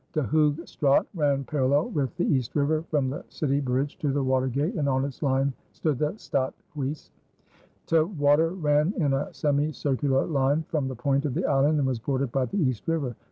[0.13, 4.23] De Hoogh Straat ran parallel with the East River from the city bridge to the
[4.23, 7.11] water gate and on its line stood the Stadt Huys.
[7.85, 11.85] 'T Water ran in a semi circular line from the point of the island and
[11.87, 13.15] was bordered by the East River.